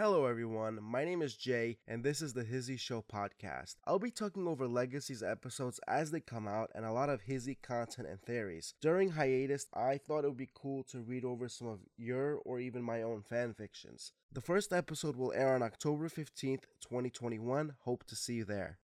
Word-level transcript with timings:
Hello, 0.00 0.26
everyone. 0.26 0.78
My 0.80 1.04
name 1.04 1.22
is 1.22 1.34
Jay, 1.34 1.76
and 1.88 2.04
this 2.04 2.22
is 2.22 2.32
the 2.32 2.44
Hizzie 2.44 2.76
Show 2.76 3.02
podcast. 3.12 3.74
I'll 3.84 3.98
be 3.98 4.12
talking 4.12 4.46
over 4.46 4.68
Legacies 4.68 5.24
episodes 5.24 5.80
as 5.88 6.12
they 6.12 6.20
come 6.20 6.46
out 6.46 6.70
and 6.72 6.84
a 6.84 6.92
lot 6.92 7.08
of 7.08 7.22
Hizzie 7.22 7.58
content 7.60 8.06
and 8.06 8.22
theories. 8.22 8.74
During 8.80 9.10
hiatus, 9.10 9.66
I 9.74 9.98
thought 9.98 10.22
it 10.22 10.28
would 10.28 10.36
be 10.36 10.50
cool 10.54 10.84
to 10.92 11.00
read 11.00 11.24
over 11.24 11.48
some 11.48 11.66
of 11.66 11.80
your 11.96 12.36
or 12.44 12.60
even 12.60 12.80
my 12.84 13.02
own 13.02 13.22
fan 13.22 13.54
fictions. 13.54 14.12
The 14.30 14.40
first 14.40 14.72
episode 14.72 15.16
will 15.16 15.32
air 15.32 15.52
on 15.56 15.64
October 15.64 16.08
15th, 16.08 16.66
2021. 16.80 17.74
Hope 17.80 18.04
to 18.04 18.14
see 18.14 18.34
you 18.34 18.44
there. 18.44 18.76